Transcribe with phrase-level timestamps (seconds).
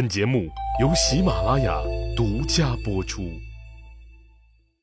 [0.00, 0.48] 本节目
[0.80, 1.78] 由喜马拉雅
[2.16, 3.20] 独家播出。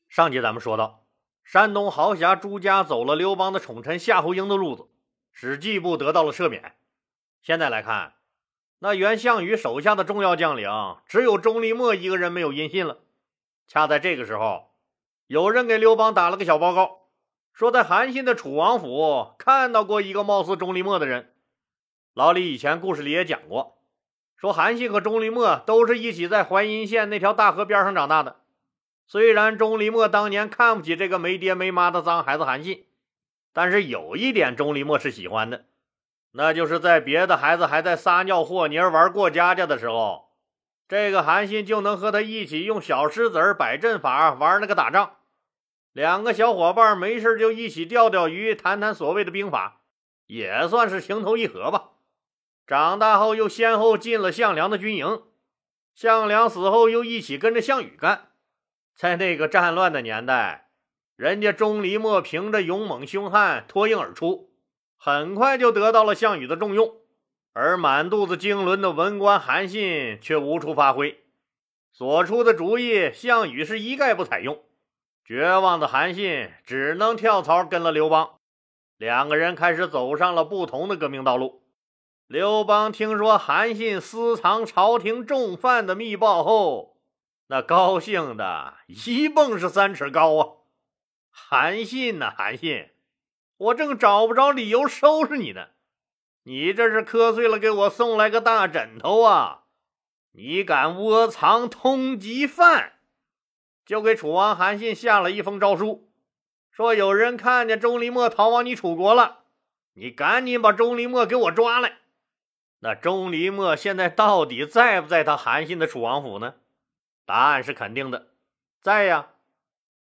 [0.08, 1.06] 上集咱们说到，
[1.42, 4.86] 山东豪侠朱家走了刘邦的宠臣夏侯婴的路子，
[5.32, 6.76] 使季布得到了赦免。
[7.42, 8.12] 现在来看，
[8.78, 10.70] 那原项羽手下的重要将领，
[11.04, 12.98] 只有钟离莫一个人没有音信了。
[13.66, 14.70] 恰在这个时候，
[15.26, 17.08] 有人给刘邦打了个小报告，
[17.52, 21.34] 说在韩信的楚王府看到过一个貌似钟离莫的人。
[22.14, 23.77] 老李以前故事里也讲过。
[24.38, 28.36] 说韩信和钟离莫都是一起在淮阴县那条大河边上长大的。
[29.04, 32.86] 虽然钟离莫当年看不起这个没爹没妈的脏孩子韩信，
[33.52, 35.64] 但是有一点钟离莫是喜欢的，
[36.30, 40.28] 那就是在别的孩子还在撒尿和泥玩过家家的时候，
[40.86, 45.16] 这个韩信就能和他一起用小石子摆阵法玩那个打仗。
[45.92, 49.80] 两个小伙伴没事就一起钓钓鱼，谈谈所谓的兵法，
[50.26, 51.88] 也算是情投意合吧。
[52.68, 55.22] 长大后又先后进了项梁的军营，
[55.94, 58.32] 项梁死后又一起跟着项羽干。
[58.94, 60.68] 在那个战乱的年代，
[61.16, 64.50] 人家钟离昧凭着勇猛凶悍脱颖而出，
[64.98, 66.94] 很快就得到了项羽的重用。
[67.54, 71.24] 而满肚子经纶的文官韩信却无处发挥，
[71.90, 74.62] 所出的主意项羽是一概不采用。
[75.24, 78.32] 绝望的韩信只能跳槽跟了刘邦，
[78.98, 81.62] 两个人开始走上了不同的革命道路。
[82.28, 86.98] 刘邦听说韩信私藏朝廷重犯的密报后，
[87.46, 90.48] 那高兴的一蹦是三尺高啊！
[91.30, 92.90] 韩信呐，韩信，
[93.56, 95.68] 我正找不着理由收拾你呢，
[96.42, 99.62] 你这是磕碎了给我送来个大枕头啊！
[100.32, 102.98] 你敢窝藏通缉犯，
[103.86, 106.10] 就给楚王韩信下了一封诏书，
[106.70, 109.44] 说有人看见钟离莫逃往你楚国了，
[109.94, 111.94] 你赶紧把钟离莫给我抓来。
[112.80, 116.54] 那钟离莫现在到底在不在他韩信的楚王府呢？
[117.26, 118.28] 答案是肯定的，
[118.80, 119.30] 在呀。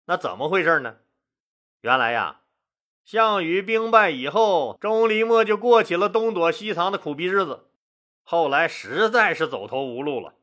[0.05, 0.97] 那怎么回事呢？
[1.81, 2.41] 原来呀，
[3.03, 7.67] 项羽兵败以后，钟离莫就过起了东躲西藏的苦逼日子。
[8.23, 10.35] 后来实在是走投无路了，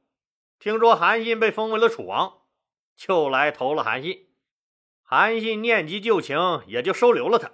[0.59, 2.39] 听说韩信被封为了楚王，
[2.95, 4.29] 就来投了韩信。
[5.03, 7.53] 韩信念及旧情，也就收留了他。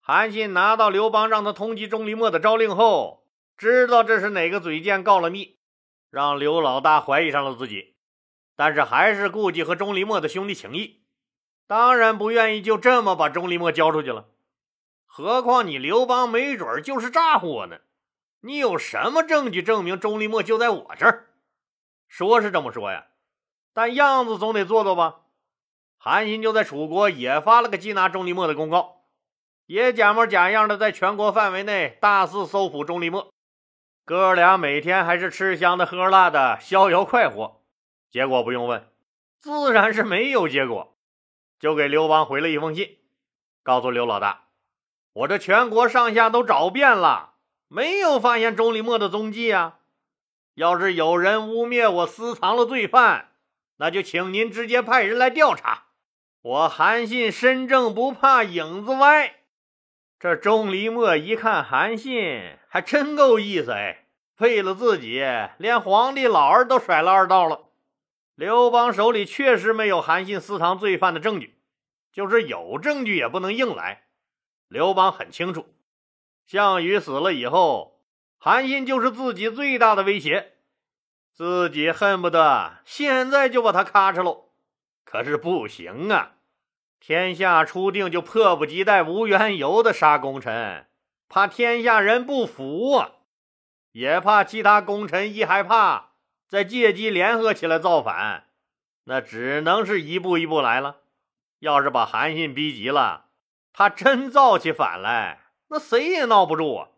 [0.00, 3.25] 韩信拿到刘邦让他通缉钟离莫的诏令后。
[3.56, 5.58] 知道这是哪个嘴贱告了密，
[6.10, 7.96] 让刘老大怀疑上了自己，
[8.54, 11.04] 但是还是顾忌和钟离昧的兄弟情谊，
[11.66, 14.28] 当然不愿意就这么把钟离昧交出去了。
[15.06, 17.78] 何况你刘邦没准就是诈唬我呢，
[18.40, 21.30] 你有什么证据证明钟离昧就在我这儿？
[22.08, 23.06] 说是这么说呀，
[23.72, 25.22] 但样子总得做做吧。
[25.96, 29.06] 韩信就在楚国也发了个缉拿钟离昧的公告，
[29.64, 33.24] 也假模假样的在全国范围内大肆搜捕钟离昧。
[34.06, 37.60] 哥俩每天还是吃香的喝辣的，逍遥快活。
[38.08, 38.88] 结果不用问，
[39.40, 40.96] 自然是没有结果。
[41.58, 42.98] 就给刘邦回了一封信，
[43.64, 44.44] 告诉刘老大
[45.12, 47.32] ：“我这全国上下都找遍了，
[47.66, 49.78] 没有发现钟离莫的踪迹啊。
[50.54, 53.32] 要是有人污蔑我私藏了罪犯，
[53.78, 55.86] 那就请您直接派人来调查。
[56.42, 59.34] 我韩信身正不怕影子歪。”
[60.18, 64.06] 这钟离莫一看韩信，还真够意思哎！
[64.38, 65.22] 为了自己，
[65.58, 67.66] 连皇帝老儿都甩了二道了。
[68.34, 71.58] 刘邦手里确实没有韩信私藏罪犯的证据，
[72.12, 74.04] 就是有证据也不能硬来。
[74.68, 75.74] 刘邦很清楚，
[76.46, 78.02] 项羽死了以后，
[78.38, 80.54] 韩信就是自己最大的威胁，
[81.34, 84.50] 自己恨不得现在就把他咔嚓喽。
[85.04, 86.35] 可是不行啊！
[87.06, 90.88] 天下初定，就迫不及待、无缘由的杀功臣，
[91.28, 93.12] 怕天下人不服啊，
[93.92, 96.14] 也怕其他功臣一害怕，
[96.48, 98.48] 再借机联合起来造反，
[99.04, 100.96] 那只能是一步一步来了。
[101.60, 103.26] 要是把韩信逼急了，
[103.72, 106.88] 他真造起反来，那谁也闹不住啊。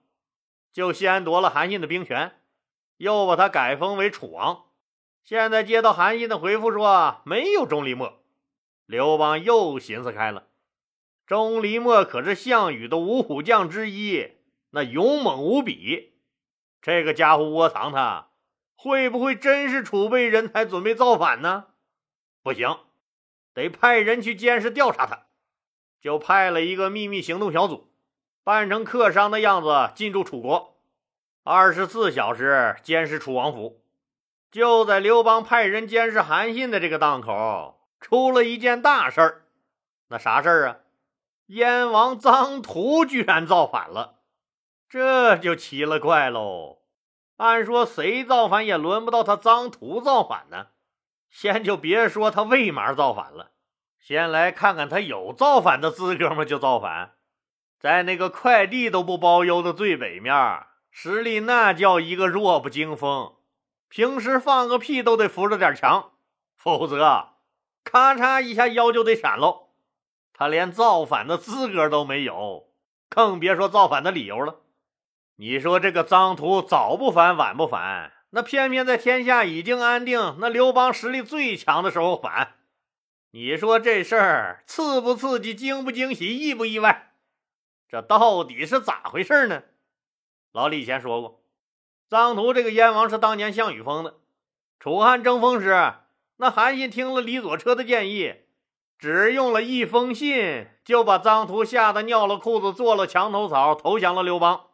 [0.73, 2.41] 就先夺了韩信的兵权，
[2.97, 4.65] 又把他改封为楚王。
[5.23, 8.18] 现在接到韩信的回复说没有钟离莫。
[8.89, 10.47] 刘邦又寻思开了，
[11.27, 14.31] 钟离昧可是项羽的五虎将之一，
[14.71, 16.15] 那勇猛无比。
[16.81, 18.31] 这个家伙窝藏他，
[18.75, 21.67] 会不会真是储备人才，准备造反呢？
[22.43, 22.79] 不行，
[23.53, 25.27] 得派人去监视调查他。
[26.01, 27.93] 就派了一个秘密行动小组，
[28.43, 30.79] 扮成客商的样子进驻楚国，
[31.45, 33.85] 二十四小时监视楚王府。
[34.51, 37.78] 就在刘邦派人监视韩信的这个档口。
[38.01, 39.43] 出了一件大事儿，
[40.09, 40.77] 那啥事儿啊？
[41.47, 44.21] 燕王臧荼居然造反了，
[44.89, 46.79] 这就奇了怪喽！
[47.39, 50.69] 按说谁造反也轮不到他臧荼造反呢。
[51.31, 53.53] 先就别说他为嘛造反了，
[53.99, 56.45] 先来看看他有造反的资格吗？
[56.45, 57.13] 就造反，
[57.79, 60.35] 在那个快递都不包邮的最北面，
[60.91, 63.35] 实力那叫一个弱不禁风。
[63.89, 66.13] 平时放个屁都得扶着点墙，
[66.57, 67.38] 否则
[67.91, 69.69] 咔嚓一下腰就得闪喽。
[70.35, 72.69] 他连造反的资格都没有，
[73.09, 74.57] 更别说造反的理由了。
[75.37, 82.57] 你说这个臧荼早不反晚不反，那偏偏在天下已经安定，那刘邦实力最强的时候反。
[83.31, 87.13] 你说这事儿刺不刺激，惊不惊喜，意不意外？
[87.89, 89.63] 这到底是咋回事呢？
[90.53, 91.43] 老李以前说过。
[92.11, 94.17] 臧荼这个燕王是当年项羽封的。
[94.79, 95.95] 楚汉争锋时，
[96.39, 98.35] 那韩信听了李左车的建议，
[98.99, 104.67] 只用了一封信，就把臧荼吓得尿了裤子，做了墙头草，投降了刘邦。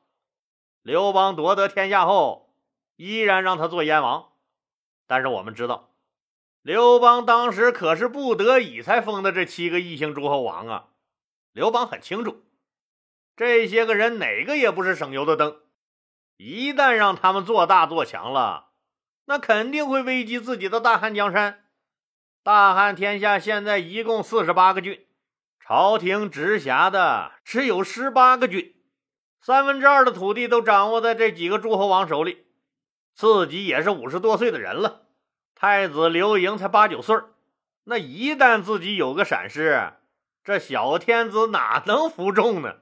[0.82, 2.55] 刘邦夺得天下后，
[2.96, 4.28] 依然让他做燕王。
[5.06, 5.90] 但是我们知道，
[6.62, 10.88] 刘邦当时可是不得已才封的这七个异姓诸侯王啊。
[11.52, 12.43] 刘邦很清楚，
[13.37, 15.62] 这些个人哪个也不是省油的灯。
[16.37, 18.63] 一旦让他们做大做强了，
[19.26, 21.65] 那肯定会危及自己的大汉江山。
[22.43, 25.06] 大汉天下现在一共四十八个郡，
[25.59, 28.75] 朝廷直辖的只有十八个郡，
[29.41, 32.44] 三分之二的土地都掌握在这几个诸侯王手里。
[33.15, 35.06] 自己也是五十多岁的人了，
[35.55, 37.17] 太子刘盈才八九岁
[37.85, 39.93] 那一旦自己有个闪失，
[40.43, 42.79] 这小天子哪能服众呢？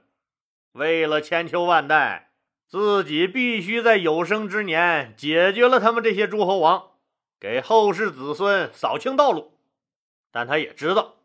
[0.73, 2.32] 为了千秋万代。
[2.73, 6.93] 自己必须在有生之年解决了他们这些诸侯王，
[7.39, 9.59] 给后世子孙扫清道路。
[10.31, 11.17] 但他也知道，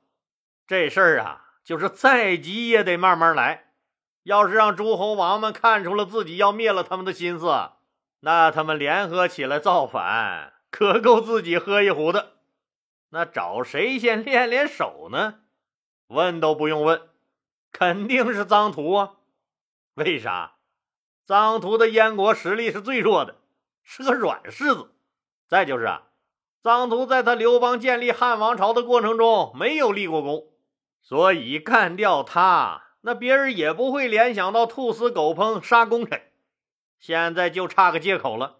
[0.66, 3.72] 这事儿啊，就是再急也得慢慢来。
[4.24, 7.46] 要是让诸侯王们看出了自己要灭了他们的心思，
[8.20, 12.34] 那他们联合起来造反，可够自己喝一壶的。
[13.08, 15.36] 那找谁先练练手呢？
[16.08, 17.00] 问都不用问，
[17.72, 19.14] 肯定是臧荼啊。
[19.94, 20.57] 为啥？
[21.28, 23.36] 臧荼的燕国实力是最弱的，
[23.82, 24.92] 是个软柿子。
[25.46, 26.04] 再就是啊，
[26.62, 30.46] 臧荼在他刘邦建立汉王朝的过程中没有立过功，
[31.02, 36.22] 所以干掉他，那别人也不会联想到兔死狗烹杀功臣。
[36.98, 38.56] 现在就差个借口了。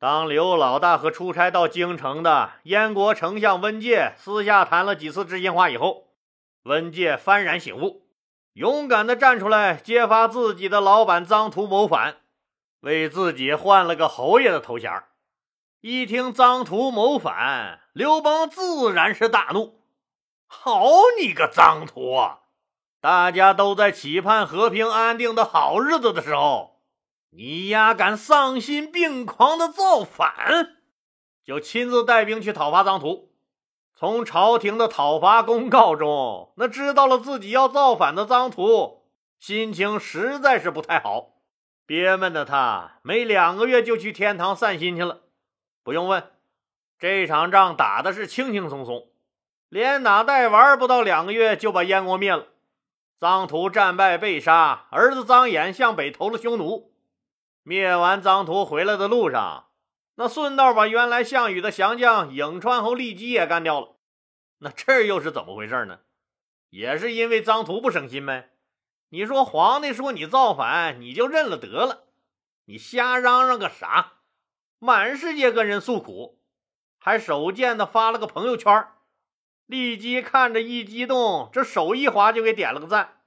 [0.00, 6.08] 当刘老大和出差到京城的燕国丞相温介私下谈了几次知心话以后，
[6.64, 8.03] 温介幡然醒悟。
[8.54, 12.18] 勇敢地站出来揭发自己的老板臧荼谋反，
[12.80, 15.02] 为自己换了个侯爷的头衔。
[15.80, 19.80] 一听臧荼谋反，刘邦自然是大怒
[20.46, 20.86] ：“好
[21.20, 22.42] 你个臧荼啊！
[23.00, 26.80] 大家都在期盼和平安定的好日子的时候，
[27.30, 30.76] 你丫敢丧心病狂的造反！”
[31.44, 33.33] 就亲自带兵去讨伐臧荼。
[34.04, 39.06] 从朝廷的讨伐公告中，那知道了自己要造反的臧荼，
[39.38, 41.36] 心情实在是不太好，
[41.86, 45.20] 憋闷的他没两个月就去天堂散心去了。
[45.82, 46.22] 不用问，
[46.98, 49.06] 这场仗打的是轻轻松松，
[49.70, 52.48] 连打带玩，不到两个月就把燕国灭了。
[53.18, 56.92] 臧荼战败被杀，儿子臧衍向北投了匈奴。
[57.62, 59.64] 灭完臧荼回来的路上。
[60.16, 63.93] 那顺道把原来项羽的降将颍川侯骊姬也干掉了，
[64.58, 66.00] 那这又是怎么回事呢？
[66.70, 68.50] 也是因为张图不省心呗。
[69.10, 72.04] 你说皇帝说你造反，你就认了得了，
[72.64, 74.14] 你瞎嚷嚷个啥？
[74.78, 76.40] 满世界跟人诉苦，
[76.98, 78.88] 还手贱的发了个朋友圈。
[79.68, 83.20] 骊姬看着一激动，这手一滑就给点了个赞。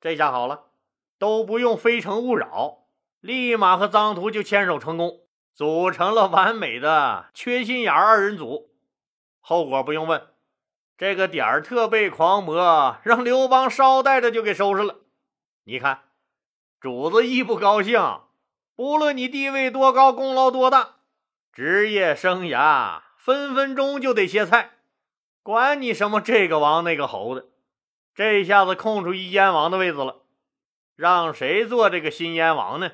[0.00, 0.70] 这下好了，
[1.18, 2.86] 都不用非诚勿扰，
[3.20, 5.20] 立马和张图就牵手成功。
[5.54, 8.74] 组成了完美的缺心眼二人组，
[9.40, 10.26] 后果不用问，
[10.98, 14.96] 这个点儿特被狂魔让刘邦捎带着就给收拾了。
[15.64, 16.04] 你看，
[16.80, 18.20] 主子一不高兴，
[18.74, 20.96] 不论你地位多高、功劳多大、
[21.52, 24.70] 职业生涯，分分钟就得歇菜，
[25.42, 27.46] 管你什么这个王那个侯的。
[28.14, 30.22] 这下子空出一燕王的位子了，
[30.94, 32.92] 让谁做这个新燕王呢？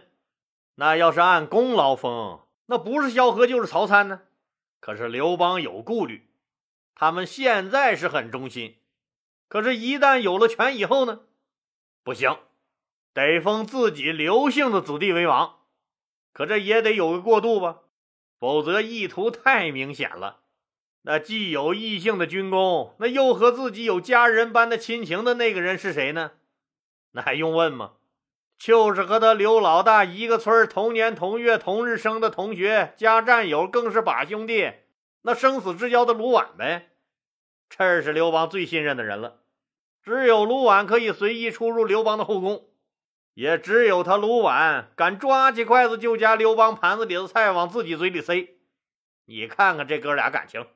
[0.74, 2.40] 那要是按功劳封。
[2.66, 4.22] 那不是萧何就是曹参呢，
[4.80, 6.26] 可是刘邦有顾虑，
[7.02, 8.76] 他们现在是很忠心，
[9.48, 11.22] 可是，一旦有了权以后呢，
[12.04, 12.38] 不行，
[13.12, 15.62] 得封自己刘姓的子弟为王，
[16.32, 17.80] 可这也得有个过渡吧，
[18.38, 20.42] 否则意图太明显了。
[21.02, 26.34] 那既有异姓的军功，那又和自己有家人般的亲情的那个人是谁呢？
[27.14, 27.94] 那还用问吗？
[28.56, 34.70] 就是和他刘老大一个村同年同月同日生的同学加战友，更是把兄弟，
[35.22, 36.90] 那生死之交的卢绾呗。
[37.74, 39.38] 这是刘邦最信任的人了，
[40.02, 42.66] 只有卢绾可以随意出入刘邦的后宫，
[43.32, 48.50] 也只有他卢绾敢抓起筷子就夹刘邦盘子里的菜往自己嘴里塞。
[49.24, 50.66] 你看看这哥俩感情，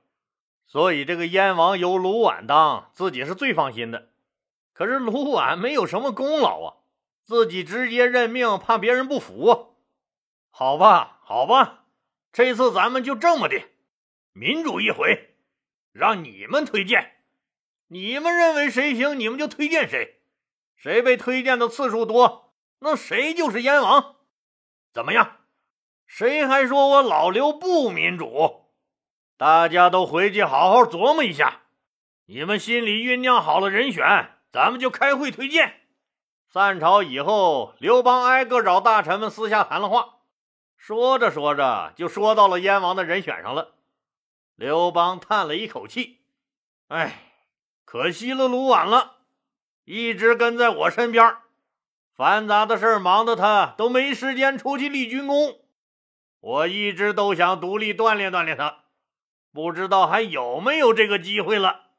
[0.67, 4.09] 所以这个燕王由卢绾当，自己是最放心的。
[4.73, 6.75] 可是卢绾没有什么功劳啊。
[7.23, 9.75] 自己直接任命，怕别人不服。
[10.49, 11.85] 好吧，好吧，
[12.33, 13.61] 这次咱们就这么的，
[14.33, 15.26] 民主一回，
[15.97, 17.15] 让你们推荐，
[17.89, 20.21] 你们认为谁行，你们就推荐谁，
[20.77, 24.17] 谁被推荐的次数多，那谁就是燕王。
[24.93, 25.39] 怎么样？
[26.07, 28.67] 谁还说我老刘不民主？
[29.39, 31.63] 大家都回去好好琢磨一下，
[32.27, 34.05] 你们心里酝酿好了人选，
[34.53, 35.81] 咱们就开会推荐。
[36.47, 40.17] 散朝以后，刘邦挨个找大臣们私下谈了话，
[40.77, 43.76] 说着说着就说到了燕王的人选上了。
[44.57, 46.23] 刘邦叹了一口气
[46.89, 47.33] ：“哎，
[47.85, 49.19] 可惜了卢绾了，
[49.85, 51.37] 一直跟在我身边，
[52.15, 55.61] 繁杂的事忙得他都没时间出去立军功。
[56.41, 58.85] 我一直都想独立锻炼锻炼他，
[59.53, 61.91] 不知道还有没有这个机会了。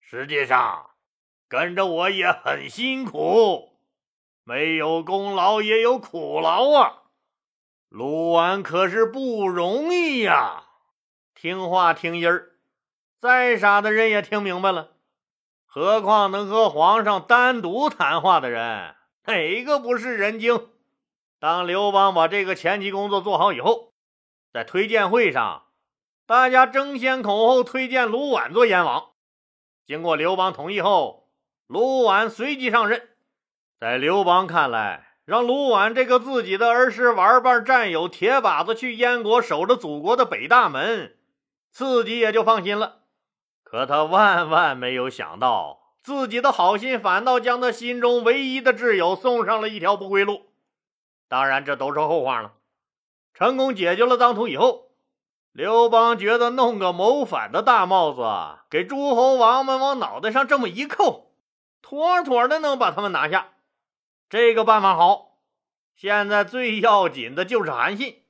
[0.00, 0.90] 实际上，
[1.46, 3.76] 跟着我也很辛苦。”
[4.44, 7.02] 没有功劳也有苦劳啊！
[7.90, 10.67] 卢绾可是不容易呀。
[11.40, 12.50] 听话听音儿，
[13.20, 14.94] 再傻的人也听明白了。
[15.66, 20.68] 何况能和皇上单独谈话的人，哪一个不是人精？
[21.38, 23.92] 当刘邦把这个前期工作做好以后，
[24.52, 25.66] 在推荐会上，
[26.26, 29.10] 大家争先恐后推荐卢绾做燕王。
[29.86, 31.28] 经过刘邦同意后，
[31.68, 33.10] 卢绾随即上任。
[33.78, 41.14] 在刘邦看来，让卢绾这个自己的儿时玩伴、战友、铁把子去燕国守着祖国的北大门，
[41.78, 43.02] 自己也就放心了。
[43.62, 50.50] 可他万万没有想到，自己的好心反倒将他心中唯一的挚友送上了一条不归路。
[51.28, 52.54] 当然，这都是后话了。
[53.32, 54.90] 成功解决了当涂以后，
[55.52, 61.30] 刘邦觉得弄个谋反的大帽子给诸侯王们往脑袋上这么一扣，
[61.80, 63.52] 妥妥的能把他们拿下。
[64.28, 65.36] 这个办法好，
[65.94, 68.24] 现在最要紧的就是韩信，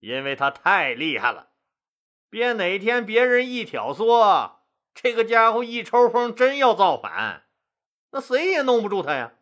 [0.00, 1.47] 因为他太厉害了。
[2.30, 4.52] 别哪天别人一挑唆，
[4.94, 7.44] 这个家伙一抽风真要造反，
[8.10, 9.32] 那谁也弄不住他呀。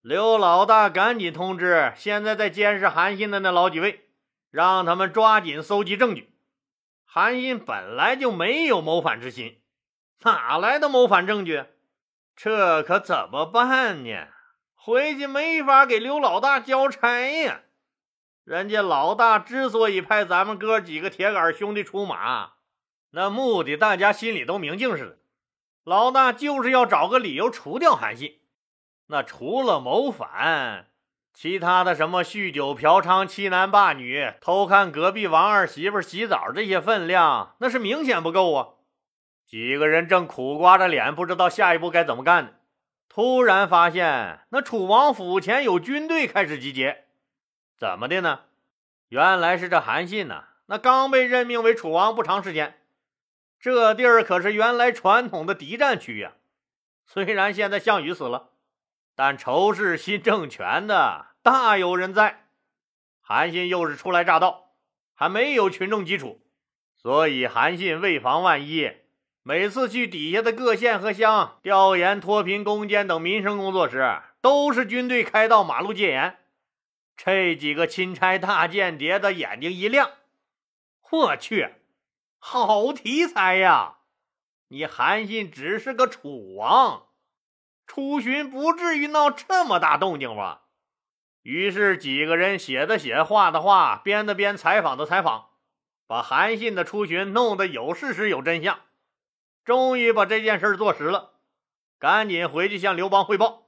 [0.00, 4.08] 刘老大，赶紧通知现在在监视韩信的那老几位，
[4.50, 6.34] 让他们抓紧搜集证据。
[7.04, 9.62] 韩信本来就没有谋反之心，
[10.22, 11.64] 哪来的谋反证据？
[12.34, 14.28] 这可怎么办呢？
[14.74, 17.60] 回去没法给刘老大交差呀！
[18.44, 22.54] 人家老大之所以派咱们哥几个铁杆兄弟出马，
[23.10, 25.18] 那目的大家心里都明镜似的。
[25.84, 28.40] 老大就是要找个理由除掉韩信。
[29.06, 30.86] 那除了谋反，
[31.32, 38.68] 其他的什么酗酒嫖娼、欺男霸女、偷看隔壁王二媳妇洗澡这些分量，那是明显不够啊！
[39.46, 42.50] 几个人正苦瓜着脸，不知道下一步该怎么干呢。
[43.08, 47.04] 突然发现，那楚王府前有军队开始集结，
[47.82, 48.42] 怎么的呢？
[49.08, 52.78] 原来是这韩信呢，那刚被任命为楚王不长时间，
[53.58, 56.34] 这地儿可是原来传统的敌占区呀。
[57.08, 58.50] 虽然现在项羽死了，
[59.16, 62.44] 但仇视新政权的大有人在。
[63.20, 64.76] 韩信又是初来乍到，
[65.12, 66.40] 还没有群众基础，
[66.94, 68.92] 所以韩信为防万一。
[69.42, 76.38] 每次去底下的各县和乡调研脱贫攻坚等民生工作时，都是军队开道、马路戒严。
[77.16, 80.10] 这几个钦差大间谍的眼睛一亮
[81.10, 81.74] ：“我去，
[82.38, 83.98] 好题材呀！
[84.68, 87.08] 你韩信只是个楚王，
[87.86, 90.62] 出巡不至于闹这么大动静吧？”
[91.42, 95.50] 于是几个人写的写，画的画，编的编，采访的采访，
[96.06, 98.78] 把韩信的出巡弄得有事实、有真相。
[99.64, 101.34] 终于把这件事做实了，
[101.98, 103.64] 赶紧回去向刘邦汇报。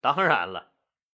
[0.00, 0.69] 当然了，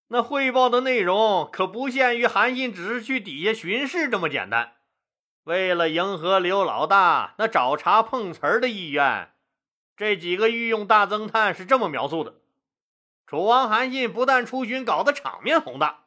[0.08, 4.74] 那汇报的内容可不限于韩信只是去底下巡视这么简单。
[5.44, 9.30] 为了迎合刘老大那找茬碰瓷儿的意愿，
[9.96, 12.34] 这几个御用大侦探是这么描述的：
[13.26, 16.04] 楚王韩信不但出巡搞得场面宏大，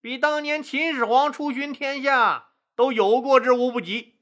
[0.00, 4.14] 比当年秦始皇出巡天下都有过之无不及，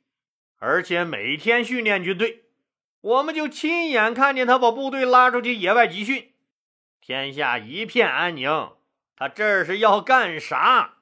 [0.59, 2.45] 而且每天训练军队。
[3.01, 6.33] 我们就亲眼看见他把部队拉出去野外集训，
[7.01, 8.73] 天下一片安宁，
[9.21, 10.95] 他这是要干啥？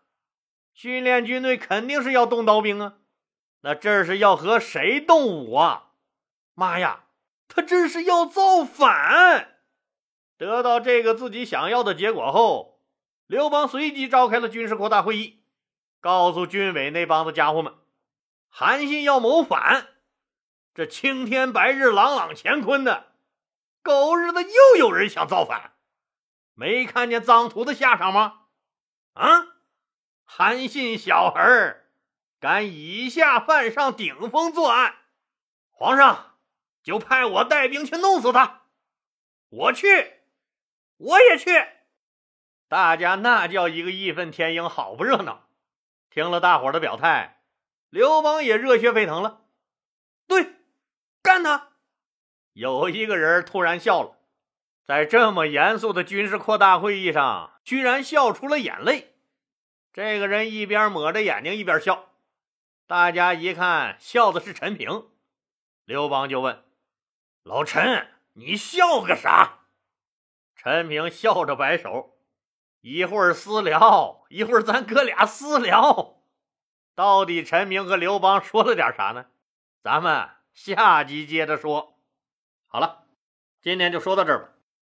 [0.75, 2.95] 训练军队肯定是要动刀兵啊，
[3.61, 5.91] 那这是要和谁动武啊？
[6.55, 7.05] 妈呀，
[7.47, 9.61] 他这是要造反！
[10.37, 12.81] 得到这个自己想要的结果后，
[13.29, 15.45] 刘邦随即召开了军事扩大会议，
[16.01, 17.73] 告诉军委那帮子家伙们，
[18.49, 19.91] 韩信要谋反，
[20.75, 23.13] 这青天白日、朗朗乾坤的，
[23.81, 25.78] 狗日的又有人想造反，
[26.59, 28.47] 没看见臧荼的下场吗？
[29.13, 29.47] 啊！
[30.25, 31.89] 韩信小儿
[32.41, 34.97] 敢以下犯上，顶风作案，
[35.71, 36.37] 皇上
[36.83, 38.63] 就派我带兵去弄死他。
[39.51, 40.23] 我去，
[40.97, 41.65] 我也去。
[42.67, 45.49] 大家那叫一个义愤填膺，好不热闹。
[46.11, 47.45] 听了大伙的表态，
[47.89, 49.45] 刘邦也热血沸腾了。
[50.27, 50.57] 对，
[51.23, 51.69] 干他！
[52.53, 54.18] 有一个人突然笑了，
[54.89, 59.17] 在这么严肃的军事扩大会议上，居然笑出了眼泪。
[59.93, 62.07] 这个人一边抹着眼睛一边笑，
[62.87, 65.09] 大家一看笑的是陈平，
[65.85, 66.65] 刘邦就问
[67.45, 69.59] ：“老陈，你笑个啥？”
[70.57, 72.17] 陈平笑着摆手
[72.81, 76.23] ：“一会儿私聊，一会儿咱哥俩私聊。
[76.95, 79.27] 到底陈平和刘邦说了点啥呢？
[79.83, 81.99] 咱们下集接着说。
[82.69, 83.05] 好了，
[83.61, 84.49] 今天就说到这儿吧，